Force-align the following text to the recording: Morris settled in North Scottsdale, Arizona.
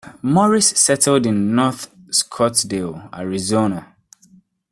Morris 0.23 0.67
settled 0.69 1.27
in 1.27 1.53
North 1.53 1.87
Scottsdale, 2.09 3.07
Arizona. 3.15 3.93